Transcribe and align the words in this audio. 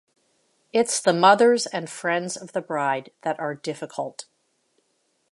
It's 0.73 0.99
the 0.99 1.13
mothers 1.13 1.67
and 1.67 1.87
friends 1.87 2.35
of 2.35 2.53
the 2.53 2.61
bride 2.61 3.11
that 3.21 3.39
are 3.39 3.53
difficult. 3.53 4.25